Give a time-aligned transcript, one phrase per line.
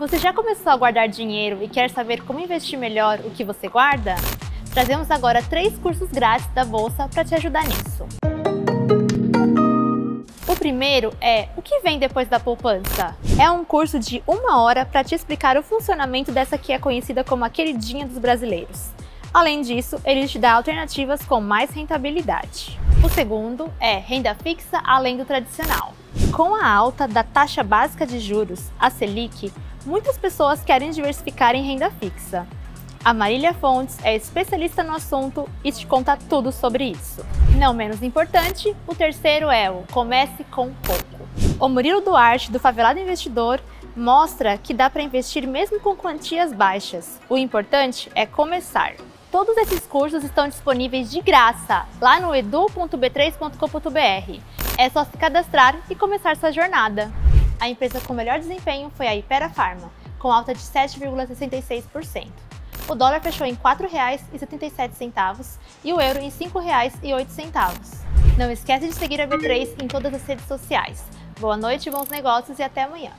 [0.00, 3.68] Você já começou a guardar dinheiro e quer saber como investir melhor o que você
[3.68, 4.14] guarda?
[4.72, 8.06] Trazemos agora três cursos grátis da Bolsa para te ajudar nisso.
[10.48, 13.14] O primeiro é O que vem depois da poupança?
[13.38, 17.22] É um curso de uma hora para te explicar o funcionamento dessa que é conhecida
[17.22, 18.92] como a queridinha dos brasileiros.
[19.34, 22.80] Além disso, ele te dá alternativas com mais rentabilidade.
[23.04, 25.92] O segundo é renda fixa além do tradicional.
[26.32, 29.52] Com a alta da taxa básica de juros, a Selic,
[29.84, 32.46] muitas pessoas querem diversificar em renda fixa.
[33.02, 37.24] A Marília Fontes é especialista no assunto e te conta tudo sobre isso.
[37.56, 41.26] Não menos importante, o terceiro é o Comece com Pouco.
[41.58, 43.60] O Murilo Duarte, do Favelado Investidor,
[43.96, 47.18] mostra que dá para investir mesmo com quantias baixas.
[47.28, 48.94] O importante é começar.
[49.30, 54.40] Todos esses cursos estão disponíveis de graça lá no edu.b3.com.br.
[54.80, 57.12] É só se cadastrar e começar sua jornada.
[57.60, 62.28] A empresa com melhor desempenho foi a Ipera Pharma, com alta de 7,66%.
[62.88, 68.38] O dólar fechou em R$ 4,77 e o euro em R$ 5,08.
[68.38, 71.04] Não esquece de seguir a B3 em todas as redes sociais.
[71.38, 73.12] Boa noite, bons negócios e até amanhã.